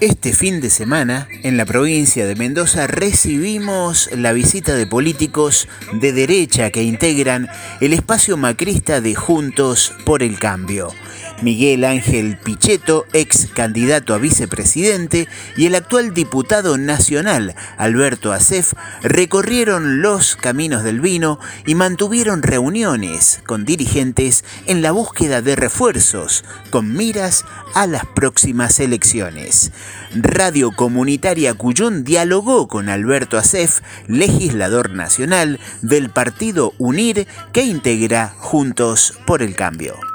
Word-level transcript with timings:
Este 0.00 0.32
fin 0.32 0.60
de 0.60 0.70
semana, 0.70 1.28
en 1.44 1.56
la 1.56 1.64
provincia 1.64 2.26
de 2.26 2.34
Mendoza, 2.34 2.88
recibimos 2.88 4.10
la 4.12 4.32
visita 4.32 4.74
de 4.74 4.86
políticos 4.86 5.68
de 5.92 6.12
derecha 6.12 6.70
que 6.70 6.82
integran 6.82 7.48
el 7.80 7.92
espacio 7.92 8.36
macrista 8.36 9.00
de 9.00 9.14
Juntos 9.14 9.94
por 10.04 10.24
el 10.24 10.40
Cambio. 10.40 10.92
Miguel 11.42 11.84
Ángel 11.84 12.36
Pichetto, 12.36 13.06
ex 13.12 13.48
candidato 13.52 14.14
a 14.14 14.18
vicepresidente, 14.18 15.28
y 15.56 15.66
el 15.66 15.74
actual 15.74 16.14
diputado 16.14 16.78
nacional, 16.78 17.54
Alberto 17.76 18.32
Acef, 18.32 18.74
recorrieron 19.02 20.02
los 20.02 20.36
caminos 20.36 20.84
del 20.84 21.00
vino 21.00 21.38
y 21.66 21.74
mantuvieron 21.74 22.42
reuniones 22.42 23.40
con 23.46 23.64
dirigentes 23.64 24.44
en 24.66 24.82
la 24.82 24.92
búsqueda 24.92 25.42
de 25.42 25.56
refuerzos, 25.56 26.44
con 26.70 26.94
miras 26.94 27.44
a 27.74 27.86
las 27.86 28.06
próximas 28.06 28.78
elecciones. 28.80 29.72
Radio 30.14 30.72
Comunitaria 30.72 31.54
Cuyón 31.54 32.04
dialogó 32.04 32.68
con 32.68 32.88
Alberto 32.88 33.38
Acef, 33.38 33.80
legislador 34.06 34.90
nacional 34.90 35.58
del 35.80 36.10
partido 36.10 36.72
UNIR 36.78 37.26
que 37.52 37.62
integra 37.62 38.34
Juntos 38.38 39.14
por 39.26 39.42
el 39.42 39.56
Cambio. 39.56 40.11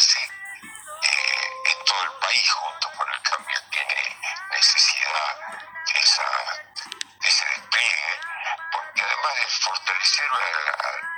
Eh, 0.00 1.72
en 1.72 1.84
todo 1.84 2.02
el 2.04 2.12
país, 2.20 2.50
junto 2.52 2.90
con 2.92 3.12
el 3.12 3.20
cambio, 3.20 3.58
tiene 3.70 4.16
necesidad 4.50 5.36
de, 5.92 6.00
esa, 6.00 6.24
de 7.20 7.28
ese 7.28 7.44
despegue, 7.44 8.20
porque 8.72 9.02
además 9.02 9.34
de 9.36 9.46
fortalecer 9.46 10.30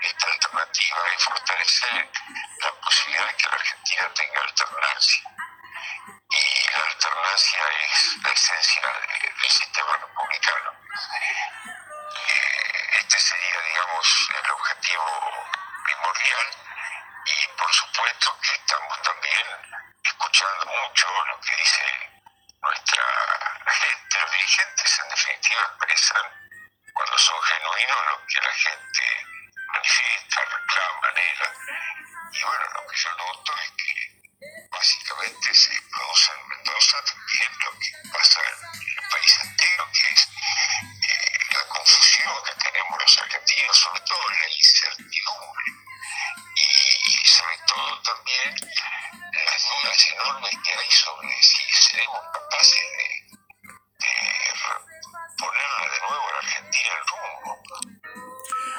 esta 0.02 0.26
alternativa, 0.26 0.98
y 1.14 1.22
fortalecer 1.22 2.10
la 2.58 2.72
posibilidad 2.80 3.26
de 3.26 3.36
que 3.36 3.48
la 3.48 3.54
Argentina 3.54 4.14
tenga 4.14 4.40
alternancia 4.40 5.30
y 6.30 6.70
la 6.72 6.82
alternancia 6.82 7.60
es 7.84 8.16
la 8.20 8.32
esencia 8.32 8.82
del 8.82 9.50
sistema 9.50 9.92
republicano. 9.96 10.72
Eh, 12.26 12.98
este 12.98 13.18
sería, 13.20 13.60
digamos, 13.60 14.28
el 14.42 14.50
objetivo 14.50 15.46
primordial 15.84 16.71
y 17.24 17.48
por 17.56 17.72
supuesto 17.72 18.38
que 18.40 18.52
estamos 18.54 19.02
también 19.02 19.46
escuchando 20.02 20.66
mucho 20.66 21.06
lo 21.26 21.40
que 21.40 21.56
dice 21.56 22.12
nuestra 22.60 23.04
gente. 23.66 24.18
Los 24.20 24.32
dirigentes 24.32 24.98
en 24.98 25.08
definitiva 25.08 25.62
expresan 25.62 26.26
cuando 26.92 27.18
son 27.18 27.42
genuinos 27.42 28.06
lo 28.06 28.26
que 28.26 28.40
la 28.40 28.52
gente 28.52 29.26
manifiesta, 29.72 30.44
reclama, 30.44 31.08
anhela. 31.08 31.52
Y 32.32 32.42
bueno, 32.42 32.64
lo 32.74 32.86
que 32.86 32.96
yo 32.96 33.10
noto 33.16 33.54
es 33.58 33.70
que 33.72 34.68
básicamente 34.70 35.54
se 35.54 35.82
produce 35.90 36.32
en 36.32 36.48
Mendoza 36.48 37.04
también 37.04 37.52
lo 37.64 37.70
que 37.78 38.08
pasa 38.12 38.40
en 38.40 39.04
el 39.04 39.08
país 39.10 39.38
entero, 39.42 39.88
que 39.92 40.14
es 40.14 40.28
eh, 41.02 41.38
la 41.54 41.68
confusión 41.68 42.44
que 42.44 42.54
tenemos 42.54 43.00
los 43.00 43.18
argentinos, 43.18 43.76
sobre 43.76 44.00
todo 44.00 44.28
la 44.30 44.48
incertidumbre 44.48 45.72
y, 46.54 46.91
sobre 47.42 47.58
todo 47.66 47.90
también 48.02 48.54
las 49.32 49.62
dudas 49.66 49.98
enormes 50.14 50.50
que 50.62 50.72
hay 50.78 50.90
sobre 50.90 51.28
si 51.42 51.62
seremos 51.90 52.20
capaces 52.32 52.82
de, 52.92 53.06
de 55.90 56.00
nuevo. 56.08 56.22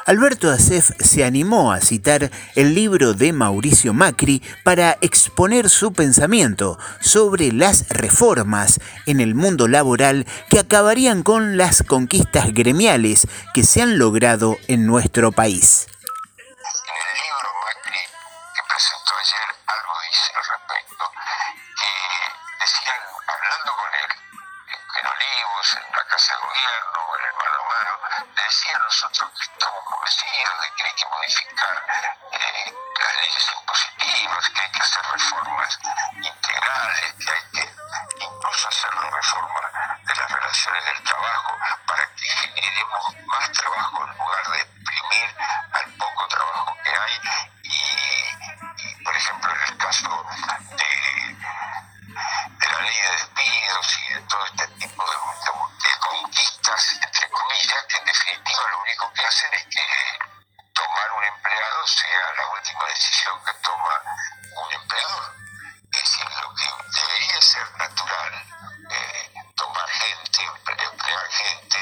Alberto 0.05 0.49
Acef 0.49 0.91
se 0.99 1.23
animó 1.23 1.71
a 1.71 1.79
citar 1.79 2.29
el 2.55 2.75
libro 2.75 3.13
de 3.13 3.31
Mauricio 3.33 3.93
Macri 3.93 4.41
para 4.63 4.97
exponer 5.01 5.69
su 5.69 5.93
pensamiento 5.93 6.77
sobre 6.99 7.51
las 7.51 7.87
reformas 7.89 8.79
en 9.05 9.19
el 9.19 9.33
mundo 9.33 9.67
laboral 9.67 10.25
que 10.49 10.59
acabarían 10.59 11.23
con 11.23 11.57
las 11.57 11.83
conquistas 11.83 12.53
gremiales 12.53 13.27
que 13.53 13.63
se 13.63 13.81
han 13.81 13.97
logrado 13.97 14.57
en 14.67 14.85
nuestro 14.85 15.31
país. 15.31 15.87
Hablando 22.89 23.75
con 23.75 23.95
él, 23.95 24.11
en 24.99 25.07
Olivos, 25.07 25.73
en 25.73 25.91
la 25.91 26.05
Casa 26.05 26.33
de 26.33 26.39
Gobierno, 26.41 27.17
en 27.17 27.25
el 27.25 27.33
mano 27.33 27.57
a 27.59 27.67
mano, 27.73 28.25
le 28.35 28.43
decían 28.43 28.81
nosotros 28.81 29.31
que 29.31 29.43
estamos 29.51 29.83
convencidos 29.85 30.61
de 30.61 30.71
que 30.75 30.83
hay 30.83 30.93
que 30.93 31.05
modificar 31.07 31.85
eh, 32.31 32.75
las 32.99 33.15
leyes 33.15 33.51
impositivas, 33.57 34.49
que 34.49 34.61
hay 34.61 34.71
que 34.71 34.81
hacer 34.81 35.05
reformas 35.05 35.79
integrales, 36.15 37.13
que 37.13 37.31
hay 37.31 37.43
que 37.51 38.23
incluso 38.23 38.67
hacer 38.67 38.93
la 38.95 39.09
reforma 39.09 39.99
de 40.03 40.15
las 40.15 40.31
relaciones 40.31 40.85
del 40.85 41.03
trabajo 41.03 41.57
para 41.87 42.15
que 42.15 42.27
generemos 42.27 43.15
más 43.27 43.51
última 62.53 62.85
decisión 62.87 63.39
que 63.45 63.53
toma 63.65 64.01
un 64.55 64.73
empleador. 64.73 65.35
Es 65.91 66.01
decir, 66.01 66.25
lo 66.41 66.55
que 66.55 66.69
debería 67.01 67.41
ser 67.41 67.77
natural, 67.77 68.45
eh, 68.89 69.33
tomar 69.55 69.87
gente, 69.89 70.41
emplear 70.43 71.29
gente, 71.29 71.77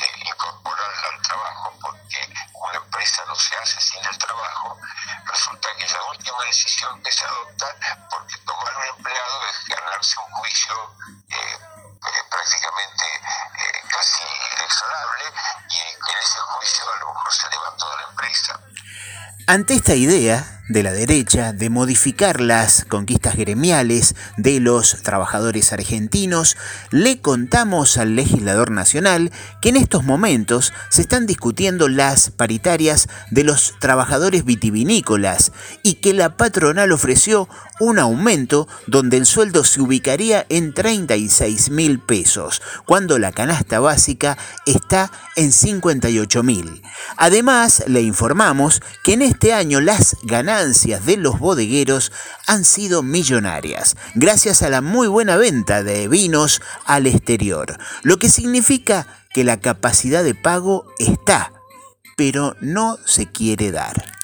eh, 0.00 0.12
incorporarla 0.26 1.08
al 1.08 1.22
trabajo, 1.22 1.78
porque 1.80 2.34
una 2.54 2.76
empresa 2.76 3.24
no 3.26 3.34
se 3.34 3.56
hace 3.56 3.80
sin 3.80 4.04
el 4.04 4.18
trabajo, 4.18 4.78
resulta 5.24 5.74
que 5.76 5.84
es 5.84 5.92
la 5.92 6.02
última 6.04 6.44
decisión 6.44 7.02
que 7.02 7.10
se 7.10 7.24
adopta, 7.24 7.74
porque 8.10 8.38
tomar 8.38 8.76
un 8.76 8.84
empleado 8.96 9.46
es 9.48 9.64
ganarse 9.66 10.20
un 10.20 10.32
juicio 10.34 10.94
eh, 11.30 11.58
prácticamente 12.30 13.20
casi 13.90 14.22
inexorable 14.54 15.32
y 15.68 15.78
en 15.80 16.18
ese 16.18 16.38
juicio 16.38 16.92
a 16.92 16.96
lo 16.98 17.12
mejor 17.12 17.32
se 17.32 17.50
levantó 17.50 17.78
toda 17.78 17.96
la 17.96 18.08
empresa. 18.08 18.60
Ante 19.48 19.72
esta 19.72 19.94
idea, 19.96 20.57
de 20.68 20.82
la 20.82 20.92
derecha 20.92 21.52
de 21.52 21.70
modificar 21.70 22.40
las 22.40 22.84
conquistas 22.84 23.36
gremiales 23.36 24.14
de 24.36 24.60
los 24.60 25.02
trabajadores 25.02 25.72
argentinos, 25.72 26.56
le 26.90 27.20
contamos 27.20 27.96
al 27.96 28.16
legislador 28.16 28.70
nacional 28.70 29.32
que 29.62 29.70
en 29.70 29.76
estos 29.76 30.04
momentos 30.04 30.72
se 30.90 31.00
están 31.00 31.26
discutiendo 31.26 31.88
las 31.88 32.30
paritarias 32.30 33.08
de 33.30 33.44
los 33.44 33.74
trabajadores 33.80 34.44
vitivinícolas 34.44 35.52
y 35.82 35.94
que 35.94 36.12
la 36.12 36.36
patronal 36.36 36.92
ofreció 36.92 37.48
un 37.80 37.98
aumento 37.98 38.68
donde 38.86 39.16
el 39.16 39.26
sueldo 39.26 39.64
se 39.64 39.80
ubicaría 39.80 40.44
en 40.48 40.74
36 40.74 41.70
mil 41.70 42.00
pesos, 42.00 42.60
cuando 42.84 43.18
la 43.18 43.32
canasta 43.32 43.80
básica 43.80 44.36
está 44.66 45.12
en 45.36 45.52
58 45.52 46.42
mil. 46.42 46.82
Además, 47.16 47.84
le 47.86 48.02
informamos 48.02 48.82
que 49.04 49.14
en 49.14 49.22
este 49.22 49.54
año 49.54 49.80
las 49.80 50.16
ganancias 50.24 50.57
de 50.64 51.16
los 51.16 51.38
bodegueros 51.38 52.10
han 52.46 52.64
sido 52.64 53.02
millonarias, 53.02 53.96
gracias 54.14 54.62
a 54.62 54.68
la 54.68 54.80
muy 54.80 55.06
buena 55.06 55.36
venta 55.36 55.84
de 55.84 56.08
vinos 56.08 56.60
al 56.84 57.06
exterior, 57.06 57.78
lo 58.02 58.18
que 58.18 58.28
significa 58.28 59.06
que 59.32 59.44
la 59.44 59.60
capacidad 59.60 60.24
de 60.24 60.34
pago 60.34 60.84
está, 60.98 61.52
pero 62.16 62.56
no 62.60 62.98
se 63.06 63.30
quiere 63.30 63.70
dar. 63.70 64.18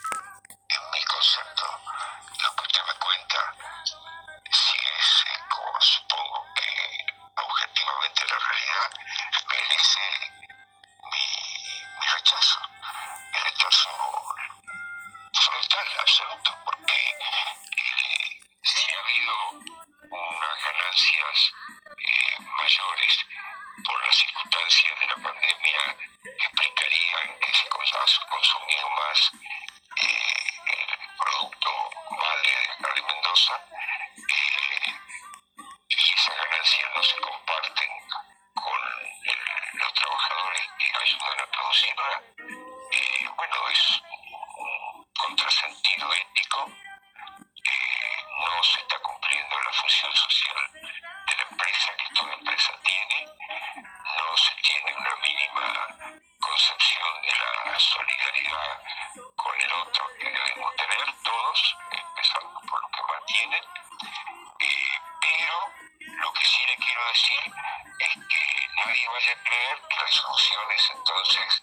Quiero 66.95 67.09
decir 67.09 67.53
es 67.99 68.15
que 68.15 68.69
nadie 68.87 69.09
vaya 69.09 69.33
a 69.33 69.43
creer 69.43 69.79
que 69.89 69.97
la 69.97 70.07
es 70.07 70.91
entonces 70.95 71.63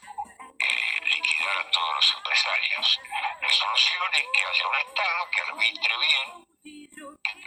eh, 0.60 1.00
liquidar 1.06 1.58
a 1.58 1.72
todos 1.72 1.96
los 1.96 2.14
empresarios. 2.16 3.00
La 3.42 3.48
es 3.48 4.26
que 4.34 4.46
haya 4.46 4.68
un 4.68 4.76
Estado 4.76 5.30
que 5.32 5.42
arbitre 5.42 5.98
bien, 6.00 6.30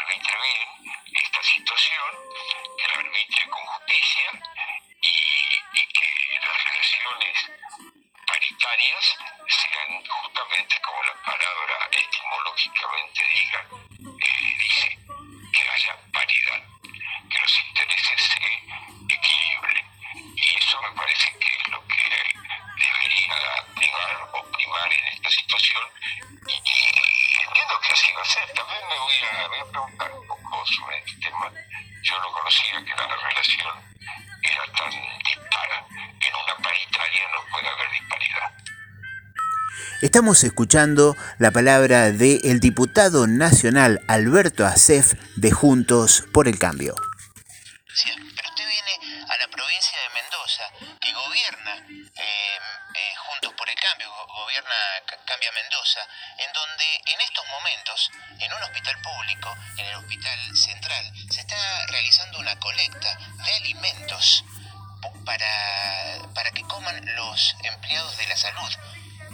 arbitre 0.01 0.37
bien 0.41 0.69
esta 1.15 1.43
situación, 1.43 2.11
que 2.79 2.89
la 2.89 2.95
arbitre 2.95 3.51
con 3.51 3.67
justicia 3.67 4.31
y 5.03 5.87
que 5.93 6.39
las 6.41 6.65
relaciones 6.65 7.51
paritarias 8.27 9.17
sean 9.47 10.07
justamente 10.07 10.81
como 10.81 11.03
la 11.03 11.15
palabra 11.23 11.89
etimológicamente 11.93 13.25
diga, 13.35 13.84
situación. 25.45 25.85
Y, 26.49 26.57
entiendo 27.45 27.75
que 27.81 27.93
así 27.93 28.13
va 28.17 28.23
a 28.23 28.25
ser. 28.25 28.47
También 28.55 28.81
me 28.89 28.99
voy 28.99 29.15
a, 29.29 29.49
voy 29.49 29.59
a 29.59 29.71
preguntar 29.71 30.13
un 30.13 30.27
poco 30.27 30.67
sobre 30.67 30.99
este 30.99 31.21
tema. 31.21 31.53
Yo 32.03 32.19
no 32.21 32.33
conocía 32.33 32.85
que 32.85 32.95
la 32.97 33.17
relación 33.17 33.75
era 34.43 34.65
tan 34.73 34.91
dispara. 34.91 35.87
En 36.21 36.35
una 36.35 36.57
paritaria 36.63 37.23
no 37.33 37.51
puede 37.51 37.69
haber 37.69 37.91
disparidad. 37.91 38.51
Estamos 40.03 40.45
escuchando 40.45 41.17
la 41.39 41.51
palabra 41.51 42.13
del 42.13 42.61
diputado 42.61 43.27
nacional 43.27 44.01
Alberto 44.09 44.67
Acef 44.67 45.15
de 45.37 45.51
Juntos 45.51 46.25
por 46.33 46.49
el 46.49 46.59
Cambio. 46.59 46.95
Gobierna 54.55 55.19
Cambia 55.27 55.51
Mendoza, 55.51 56.01
en 56.39 56.53
donde 56.53 56.85
en 57.07 57.21
estos 57.21 57.45
momentos, 57.49 58.11
en 58.39 58.53
un 58.53 58.63
hospital 58.63 58.97
público, 59.03 59.57
en 59.79 59.87
el 59.87 59.95
Hospital 59.97 60.57
Central, 60.57 61.13
se 61.29 61.41
está 61.41 61.87
realizando 61.89 62.39
una 62.39 62.57
colecta 62.61 63.19
de 63.45 63.53
alimentos 63.53 64.45
para, 65.25 66.29
para 66.35 66.53
que 66.53 66.63
coman 66.63 67.17
los 67.17 67.57
empleados 67.65 68.17
de 68.17 68.29
la 68.29 68.37
salud. 68.37 68.71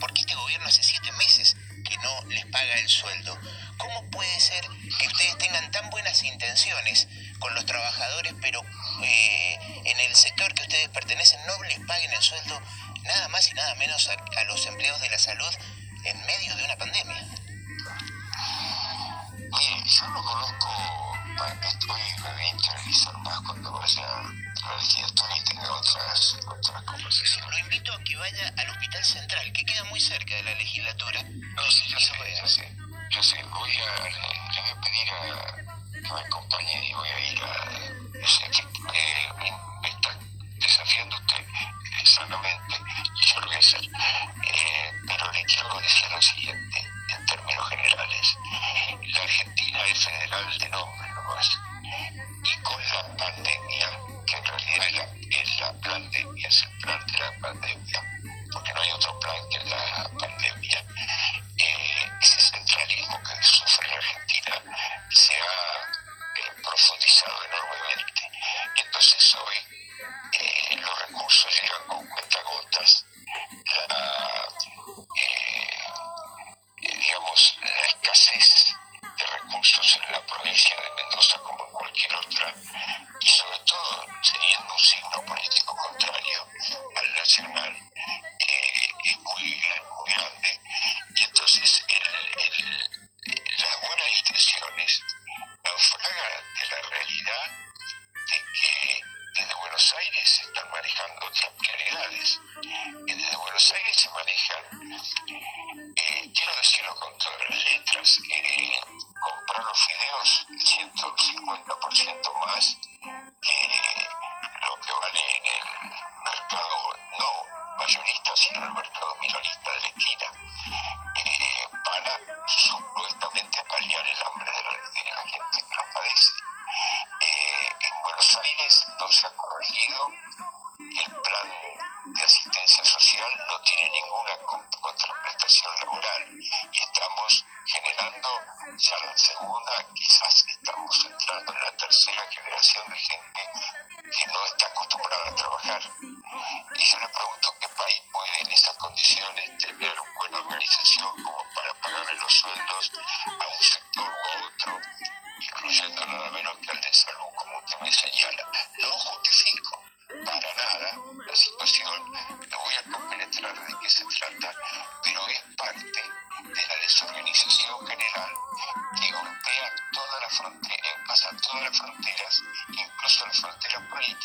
Porque 0.01 0.23
este 0.23 0.35
gobierno 0.35 0.69
hace 0.69 0.83
siete 0.83 1.13
meses 1.13 1.55
que 1.87 1.99
no 1.99 2.25
les 2.29 2.47
paga 2.47 2.75
el 2.79 2.89
sueldo. 2.89 3.39
¿Cómo 3.77 4.11
puede 4.11 4.41
ser 4.41 4.65
que 4.99 5.07
ustedes 5.07 5.37
tengan 5.37 5.71
tan 5.71 5.91
buenas 5.91 6.23
intenciones 6.23 7.09
con 7.39 7.55
los 7.55 7.67
trabajadores, 7.67 8.35
pero 8.41 8.63
eh, 9.03 9.59
en 9.85 10.01
el 10.01 10.15
sector 10.15 10.55
que 10.55 10.63
ustedes 10.63 10.89
pertenecen 10.89 11.45
no 11.47 11.63
les 11.65 11.81
paguen 11.81 12.11
el 12.13 12.23
sueldo 12.23 12.63
nada 13.05 13.29
más 13.29 13.49
y 13.50 13.55
nada 13.55 13.75
menos 13.76 14.08
a, 14.08 14.41
a 14.41 14.44
los 14.44 14.67
empleados 14.67 15.00
de 15.00 15.11
la 15.11 15.19
salud 15.19 15.55
en 16.05 16.26
medio 16.26 16.56
de 16.56 16.64
una 16.64 16.76
pandemia? 16.76 17.26
Mire, 19.50 19.82
yo 19.85 20.08
no 20.08 20.23
conozco, 20.23 21.19
estoy, 21.62 22.00
me 22.23 22.32
voy 22.32 22.43
a 22.43 22.50
interiorizar 22.50 23.19
más 23.19 23.41
cuando 23.41 23.73
vaya 23.73 24.05
a 24.05 24.69
la 24.69 24.76
legislatura 24.76 25.37
y 25.37 25.44
tenga 25.44 25.73
otras, 25.73 26.38
otras 26.47 26.82
conversaciones. 26.85 27.50
Lo 27.50 27.58
invito 27.58 27.93
a 27.93 28.05
que 28.05 28.17
vaya 28.17 28.55
al 28.56 28.70
Hospital 28.70 29.05
Central, 29.05 29.52
que 29.52 29.64
queda 29.64 29.85
muy 29.85 30.00
cerca 30.00 30.37
de 30.37 30.43
la 30.44 30.55
legislatura. 30.55 31.23
No, 31.23 31.70
sí, 31.70 31.82
yo 31.88 31.99
sé, 31.99 32.14
yo 32.41 32.47
sé, 32.47 32.76
yo 33.11 33.23
sé, 33.23 33.43
voy 33.44 33.73
a, 33.73 34.05
le, 34.05 34.11
le 34.11 34.61
voy 34.61 34.70
a 34.70 34.81
pedir 34.81 35.11
a 35.11 35.81
que 36.00 36.12
me 36.12 36.20
acompañe 36.20 36.88
y 36.88 36.93
voy 36.94 37.08
a 37.08 37.32
ir 37.32 37.43
a, 37.43 38.26
sé 38.26 38.50
que 38.50 38.62
eh, 38.62 39.29
me, 39.38 39.88
está 39.88 40.17
desafiando 40.56 41.17
usted 41.17 41.44
Eh, 44.43 44.93
pero 45.07 45.33
le 45.33 45.45
quiero 45.45 45.81
decir 45.81 46.11
lo 46.11 46.21
siguiente, 46.21 46.87
en 47.17 47.27
términos 47.27 47.69
generales, 47.69 48.37
la 49.07 49.23
Argentina 49.23 49.81
es 49.87 50.05
federal 50.05 50.59
de 50.59 50.69
nombre 50.69 51.09
nomás, 51.11 51.59
y 52.45 52.63
con 52.63 52.83
la 52.83 53.17
pandemia, 53.17 53.89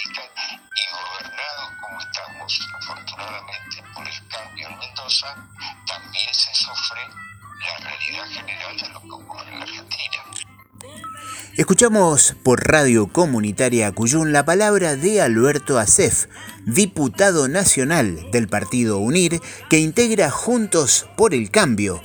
y 0.05 0.93
gobernados 0.93 1.69
como 1.81 1.99
estamos, 1.99 2.69
afortunadamente, 2.75 3.83
por 3.93 4.07
el 4.07 4.27
cambio 4.27 4.67
en 4.69 4.77
Mendoza, 4.77 5.35
también 5.87 6.29
se 6.31 6.53
sufre 6.53 7.01
la 7.59 7.77
realidad 7.85 8.25
general 8.29 8.77
de 8.77 8.89
lo 8.89 9.01
que 9.01 9.11
ocurre 9.11 9.53
en 9.53 9.61
Argentina. 9.61 10.23
Escuchamos 11.57 12.35
por 12.43 12.67
Radio 12.67 13.07
Comunitaria 13.07 13.91
Cuyún 13.93 14.33
la 14.33 14.45
palabra 14.45 14.95
de 14.95 15.21
Alberto 15.21 15.79
Acef, 15.79 16.27
diputado 16.65 17.47
nacional 17.47 18.29
del 18.31 18.47
Partido 18.47 18.99
UNIR, 18.99 19.41
que 19.69 19.79
integra 19.79 20.29
Juntos 20.29 21.07
por 21.15 21.33
el 21.33 21.49
Cambio 21.49 22.01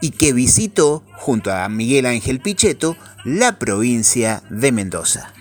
y 0.00 0.10
que 0.10 0.32
visitó, 0.32 1.04
junto 1.12 1.52
a 1.52 1.68
Miguel 1.68 2.06
Ángel 2.06 2.40
Pichetto, 2.40 2.96
la 3.24 3.58
provincia 3.58 4.42
de 4.50 4.72
Mendoza. 4.72 5.32